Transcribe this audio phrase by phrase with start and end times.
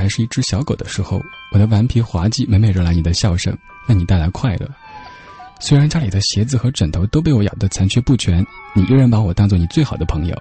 [0.00, 3.54] 还是一只小狗的时候，我的顽皮滑稽每每惹来你的笑声，
[3.86, 4.66] 为你带来快乐。
[5.60, 8.42] 虽然家里的鞋子和枕头都被我咬得残缺不全，
[8.74, 10.34] 你依然把我当做你最好的朋友，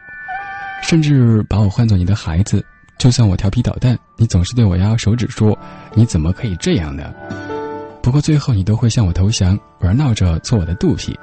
[0.82, 2.65] 甚至把我唤作你的孩子。
[2.97, 5.57] 就算我调皮捣蛋，你总是对我摇摇手指说
[5.93, 7.14] ：“你怎么可以这样呢？”
[8.01, 11.14] 不过最后你都会向我投降，玩闹着做我的肚皮。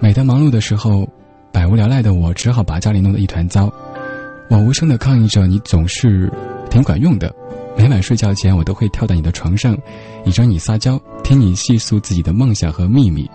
[0.00, 1.06] 每当忙碌的时候，
[1.52, 3.70] 百无聊赖的我只好把家里弄得一团糟。
[4.48, 6.32] 我无声的抗议着，你总是
[6.70, 7.34] 挺管用的。
[7.76, 9.76] 每晚睡觉前，我都会跳到你的床上，
[10.24, 13.30] 倚着你撒娇，听你细诉自己的梦想和秘密。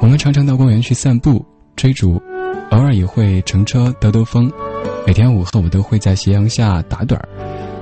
[0.00, 1.44] 我们常常到公园去散步、
[1.74, 2.22] 追逐，
[2.70, 4.50] 偶尔也会乘车兜兜风。
[5.06, 7.28] 每天午后，我都会在斜阳下打盹儿，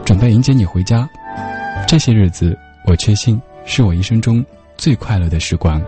[0.05, 1.09] 准备迎接你回家。
[1.87, 4.43] 这些日子，我确信是我一生中
[4.79, 5.79] 最快乐的时光。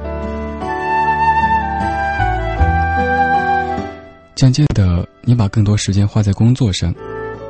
[4.35, 6.95] 渐渐的，你把更多时间花在工作上，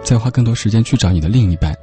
[0.07, 1.75] 再花更多时间去找你的另一半。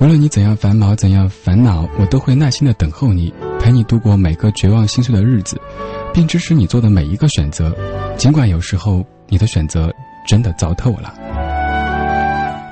[0.00, 5.58] 无论你怎样繁忙，怎样烦恼，我都会耐心的等候你，陪你度过每个绝望心碎的日子，
[6.12, 7.74] 并支持你做的每一个选择。
[8.18, 9.90] 尽管有时候你的选择。
[10.24, 11.12] 真的糟透了。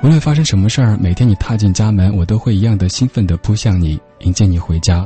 [0.01, 5.05] 无论发生什么事儿，每天你踏进家门，我都会一样的兴奋地扑向你，迎接你回家。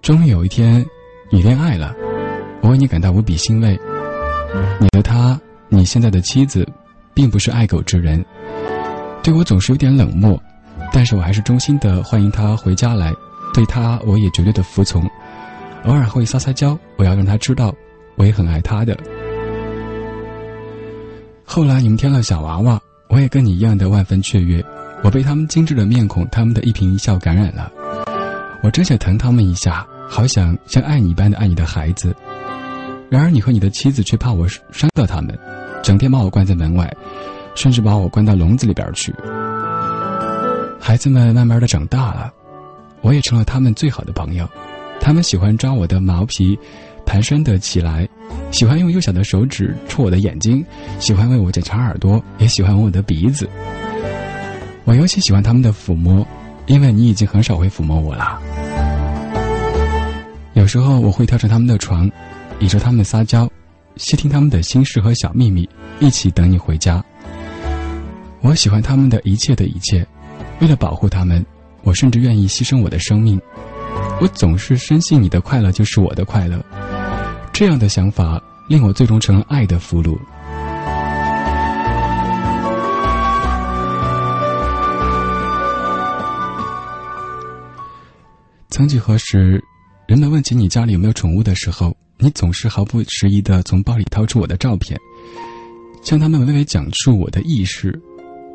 [0.00, 0.86] 终于有一天，
[1.28, 1.92] 你恋爱了，
[2.60, 3.76] 我为你感到无比欣慰。
[4.78, 5.36] 你的他，
[5.68, 6.64] 你现在的妻子，
[7.20, 8.24] 并不是爱狗之人，
[9.22, 10.42] 对我总是有点冷漠，
[10.90, 13.12] 但是我还是衷心的欢迎他回家来。
[13.52, 15.02] 对他，我也绝对的服从，
[15.84, 17.74] 偶尔会撒撒娇，我要让他知道，
[18.16, 18.96] 我也很爱他的。
[21.44, 24.64] 后来你们添了小娃娃，我也跟你一样的万分雀跃。
[25.02, 27.70] 我被他们精致的面孔、他们的一颦一笑感染了。
[28.62, 32.16] 我真想疼他们一下，好想像爱你一般的爱你的孩子。
[33.10, 35.38] 然而你和你的妻子却怕我伤到他们，
[35.82, 36.90] 整天把我关在门外，
[37.54, 39.14] 甚至把我关到笼子里边去。
[40.80, 42.32] 孩子们慢慢的长大了，
[43.00, 44.48] 我也成了他们最好的朋友。
[45.00, 46.58] 他们喜欢抓我的毛皮。
[47.06, 48.08] 蹒跚的起来，
[48.52, 50.64] 喜欢用幼小的手指戳我的眼睛，
[51.00, 53.50] 喜欢为我检查耳朵，也喜欢闻我的鼻子。
[54.84, 56.24] 我尤其喜欢他们的抚摸，
[56.66, 58.38] 因为你已经很少会抚摸我了。
[60.52, 62.08] 有时候我会跳上他们的床，
[62.60, 63.50] 倚着他们撒娇，
[63.96, 65.68] 细听他们的心事和小秘密，
[65.98, 67.04] 一起等你回家。
[68.40, 70.06] 我喜欢他们的一切的一切，
[70.60, 71.44] 为了保护他们，
[71.82, 73.40] 我甚至愿意牺牲我的生命。
[74.20, 76.64] 我总是深信你的快乐就是我的快乐。
[77.52, 80.18] 这样的想法令我最终成了爱的俘虏。
[88.70, 89.62] 曾几何时，
[90.06, 95.00] 人们问起你家里有没有宠物的时候，你总是毫不迟疑的从包里掏出我的照片，
[96.02, 97.98] 向他们娓娓讲述我的意识。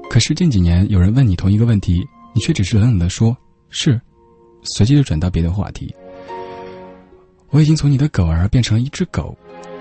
[0.07, 3.35] 可是近几年，有人问你同一个问题，你却只是冷冷的说
[3.69, 3.99] “是”，
[4.61, 5.93] 随即就转到别的话题。
[7.49, 9.35] 我已经从你的狗儿变成了一只狗，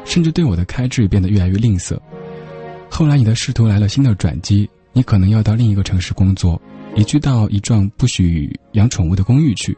[0.07, 1.99] 甚至对我的开支变得越来越吝啬。
[2.89, 6.61] 后来你的仕途来了新的转机，你可能要到另一个城市工作，
[6.97, 9.77] 移居到一幢不许养宠物的公寓去。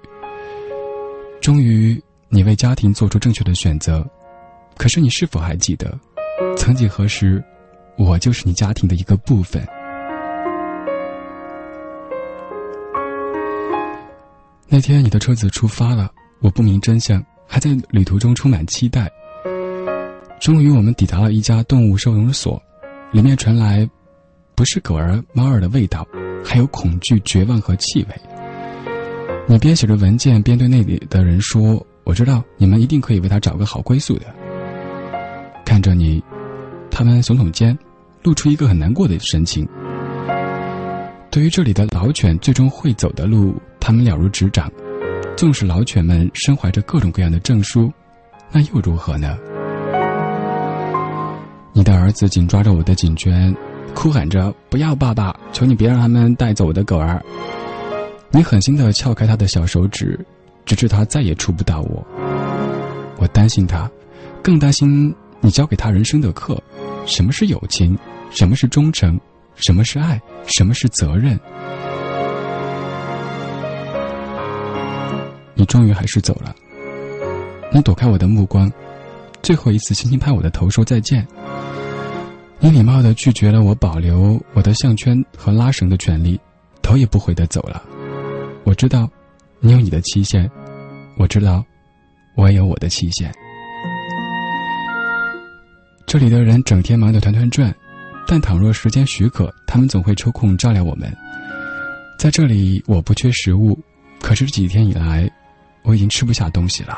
[1.41, 4.07] 终于，你为家庭做出正确的选择。
[4.77, 5.99] 可是，你是否还记得，
[6.57, 7.43] 曾几何时，
[7.97, 9.67] 我就是你家庭的一个部分？
[14.69, 16.11] 那天，你的车子出发了，
[16.41, 17.25] 我不明真相。
[17.49, 19.09] 还在旅途中充满期待。
[20.41, 22.61] 终于，我们抵达了一家动物收容所，
[23.13, 23.89] 里面传来
[24.57, 26.05] 不是狗儿、猫儿的味道，
[26.45, 28.15] 还有恐惧、绝望和气味。
[29.47, 34.27] 你边写着文件，边对那里的人说：“我知道你们一定可以为他找个好归宿的。”
[35.67, 36.23] 看着你，
[36.89, 37.77] 他们耸耸肩，
[38.23, 39.69] 露出一个很难过的神情。
[41.33, 44.71] 对于这里的老犬最终会走的路，他们了如指掌。
[45.37, 47.93] 纵使老犬们身怀着各种各样的证书，
[48.53, 49.37] 那又如何呢？
[51.73, 53.53] 你的儿子紧抓着我的颈圈，
[53.95, 55.37] 哭喊着：“不要，爸爸！
[55.53, 57.21] 求你别让他们带走我的狗儿！”
[58.31, 60.19] 你狠心的撬开他的小手指，
[60.67, 62.07] 直至他再也触不到我。
[63.17, 63.91] 我担心他，
[64.43, 66.63] 更担心你教给他人生的课：
[67.07, 67.97] 什么是友情？
[68.31, 69.19] 什么是忠诚？
[69.55, 70.21] 什么是爱？
[70.47, 71.39] 什么是责任？
[75.55, 76.55] 你终于还是走了。
[77.73, 78.71] 你躲开我的目光，
[79.43, 81.27] 最后一次轻轻拍我的头，说再见。
[82.59, 86.39] 你礼貌的拒绝了我保留我的项圈和拉绳的权利，
[86.83, 87.83] 头也不回的走了。
[88.65, 89.09] 我知道，
[89.67, 90.49] 你有你的期限，
[91.17, 91.65] 我知道，
[92.37, 93.35] 我也有我的期限。
[96.07, 97.75] 这里的人整天忙得团团转，
[98.29, 101.13] 但倘若时间许可，他们总会抽空照料我们。
[102.17, 103.77] 在这里，我不缺食物，
[104.21, 105.29] 可是这几天以来，
[105.83, 106.97] 我已经吃不下东西了。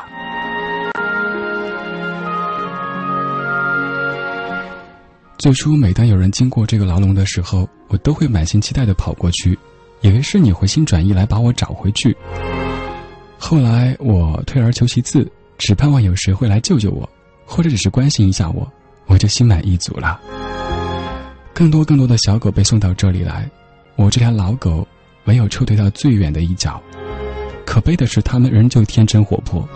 [5.39, 9.57] 最初，每当有人经过这个牢笼的时候，我都会满心期待的跑过去，
[10.01, 12.15] 以为是你回心转意来把我找回去。
[13.41, 15.25] 后来，我退而求其次，
[15.57, 17.09] 只盼望有谁会来救救我，
[17.45, 18.69] 或者只是关心一下我，
[19.07, 20.19] 我就心满意足了。
[21.53, 23.49] 更多更多的小狗被送到这里来，
[23.95, 24.85] 我这条老狗
[25.23, 26.79] 唯有撤退到最远的一角。
[27.65, 29.67] 可悲的是，它们仍旧天真活泼，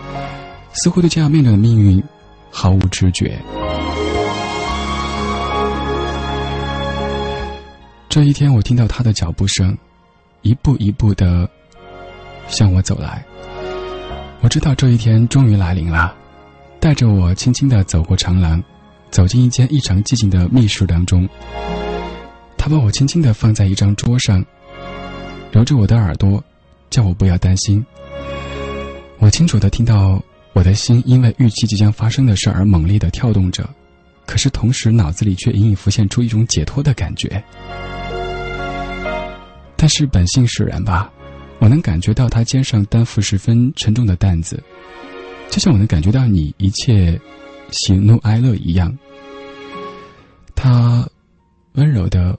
[0.72, 2.02] 似乎对这样面对的命运
[2.50, 3.38] 毫无知觉。
[8.08, 9.76] 这一天，我听到他的脚步声，
[10.42, 11.48] 一步一步的
[12.46, 13.24] 向我走来。
[14.44, 16.14] 我知道这一天终于来临了，
[16.78, 18.62] 带着我轻轻的走过长廊，
[19.10, 21.26] 走进一间异常寂静的密室当中。
[22.58, 24.44] 他把我轻轻的放在一张桌上，
[25.50, 26.44] 揉着我的耳朵，
[26.90, 27.82] 叫我不要担心。
[29.18, 33.66] 我清楚的听到我的心因为预期即将发生的事而猛烈的跳动着，
[34.26, 37.42] 可是同时脑子里却隐隐浮现出一种解脱的感觉。
[39.74, 41.10] 但是本性使然吧，
[41.64, 44.62] 我能感觉到他肩上担负十分沉重的担子，
[45.48, 47.18] 就像我能感觉到你一切
[47.70, 48.94] 喜怒哀乐一样。
[50.54, 51.08] 他
[51.72, 52.38] 温柔的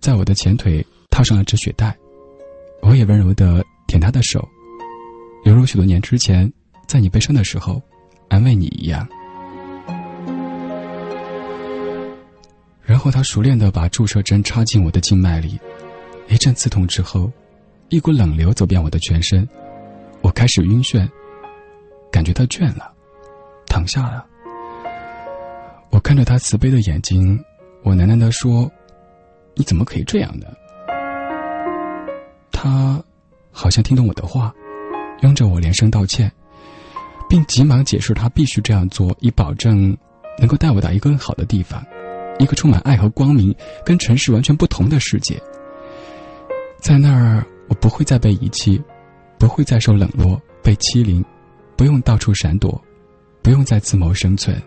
[0.00, 1.96] 在我的前腿套上了止血带，
[2.82, 4.44] 我也温柔的舔他的手，
[5.44, 6.52] 犹如许多年之前
[6.88, 7.80] 在你悲伤的时候
[8.28, 9.08] 安慰你一样。
[12.82, 15.56] 然后他熟练的把注射针插进我的静脉里。
[16.26, 17.30] 一阵刺痛之后，
[17.88, 19.48] 一股冷流走遍我的全身，
[20.20, 21.08] 我开始晕眩，
[22.10, 22.92] 感觉到倦了，
[23.66, 24.26] 躺下了。
[25.90, 27.38] 我看着他慈悲的眼睛，
[27.84, 28.68] 我喃喃地说
[29.54, 30.46] ：“你怎么可以这样呢？”
[32.50, 33.00] 他
[33.52, 34.52] 好像听懂我的话，
[35.22, 36.30] 拥着我连声道歉，
[37.28, 39.96] 并急忙解释他必须这样做，以保证
[40.38, 41.80] 能够带我到一个更好的地方，
[42.40, 43.54] 一个充满爱和光明、
[43.84, 45.40] 跟尘世完全不同的世界。
[46.78, 48.82] 在那儿，我不会再被遗弃，
[49.38, 51.24] 不会再受冷落、被欺凌，
[51.76, 52.80] 不用到处闪躲，
[53.42, 54.60] 不用再自谋生存。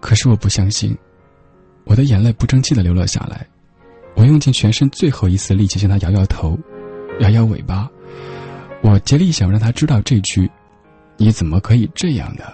[0.00, 0.96] 可是我不相信，
[1.84, 3.46] 我的眼泪不争气的流了下来。
[4.14, 6.58] 我用尽全身最后一丝力气向他摇摇头，
[7.20, 7.88] 摇摇尾巴。
[8.82, 10.50] 我竭力想让他知道这句
[11.18, 12.44] ：“你怎么可以这样呢？”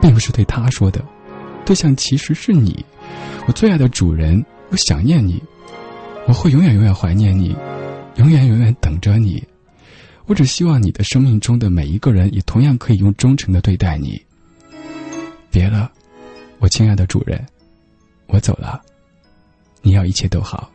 [0.00, 1.04] 并不是对他说的，
[1.66, 2.84] 对象其实是你。
[3.46, 4.42] 我最爱的主人，
[4.72, 5.38] 我想念你，
[6.26, 7.54] 我会永远永远怀念你，
[8.16, 9.46] 永远永远等着你。
[10.24, 14.18] 我只希望你的生命中的每一个人也同样可以用忠诚的对待你。
[15.50, 15.92] 别了，
[16.58, 17.46] 我亲爱的主人，
[18.28, 18.80] 我走了，
[19.82, 20.71] 你要一切都好。